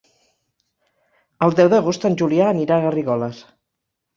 [1.47, 3.45] El deu d'agost en Julià anirà a Garrigoles.